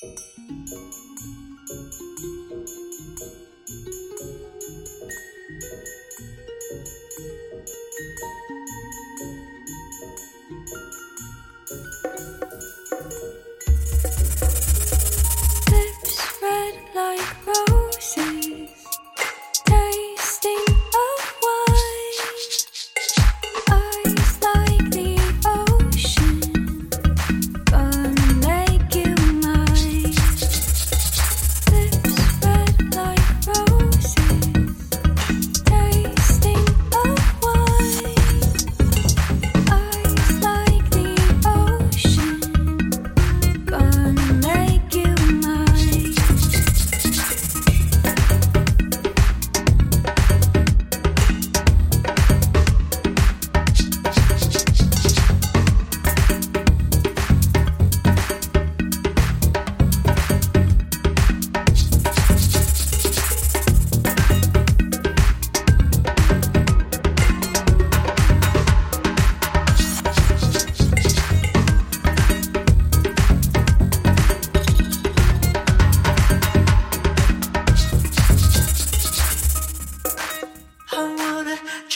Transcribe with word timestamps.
Música 0.00 1.07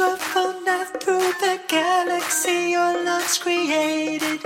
travel 0.00 0.58
now 0.64 0.84
through 0.98 1.30
the 1.44 1.60
galaxy 1.68 2.70
your 2.70 3.04
love's 3.04 3.36
created. 3.36 4.40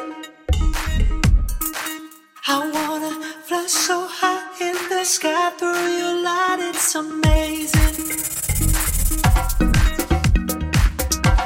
I 2.49 2.59
wanna 2.75 3.13
fly 3.47 3.65
so 3.69 4.05
high 4.09 4.43
in 4.61 4.75
the 4.89 5.05
sky 5.05 5.51
through 5.59 5.87
your 6.01 6.17
light, 6.27 6.59
it's 6.61 6.95
amazing. 6.97 7.95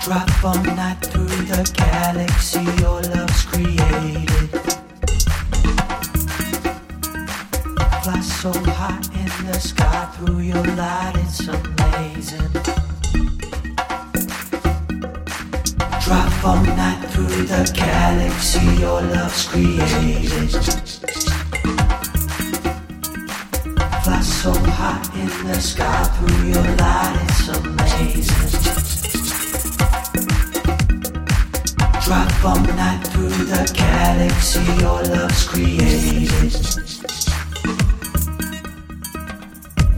Drop 0.04 0.44
all 0.44 0.62
night 0.80 1.00
through 1.10 1.42
the 1.52 1.62
galaxy 1.76 2.64
your 2.80 3.02
love's 3.14 3.42
created. 3.50 4.48
Fly 8.02 8.20
so 8.20 8.52
high 8.78 9.02
in 9.22 9.46
the 9.46 9.58
sky 9.60 10.08
through 10.14 10.38
your 10.38 10.64
light, 10.76 11.12
it's 11.16 11.46
amazing. 11.46 12.87
drop 16.08 16.32
from 16.40 16.62
night 16.64 17.04
through 17.10 17.26
the 17.26 17.70
galaxy 17.74 18.64
your 18.80 19.02
love's 19.02 19.46
created. 19.46 20.48
Fly 24.02 24.20
so 24.22 24.54
high 24.78 25.04
in 25.20 25.28
the 25.46 25.60
sky 25.60 26.04
through 26.14 26.48
your 26.48 26.68
light, 26.80 27.14
it's 27.24 27.48
amazing. 27.58 28.48
Drop 32.04 32.32
from 32.40 32.62
night 32.74 33.06
through 33.08 33.44
the 33.52 33.70
galaxy 33.76 34.64
your 34.80 35.02
love's 35.14 35.44
created 35.46 36.52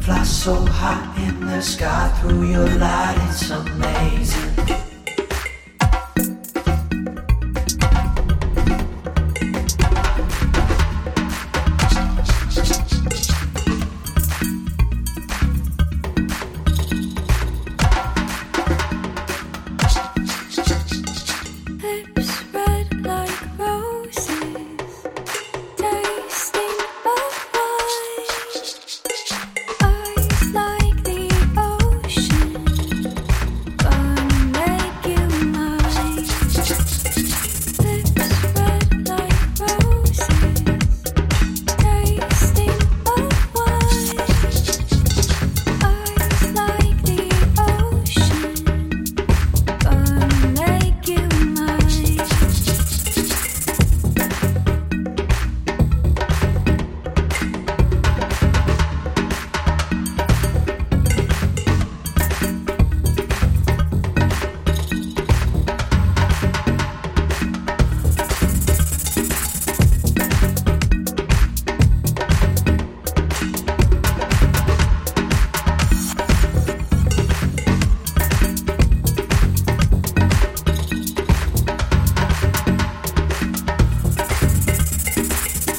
fly 0.00 0.24
so 0.24 0.54
high 0.66 1.28
in 1.28 1.38
the 1.46 1.60
sky 1.60 2.08
through 2.20 2.50
your 2.50 2.68
light, 2.78 3.16
it's 3.28 3.50
amazing. 3.50 4.89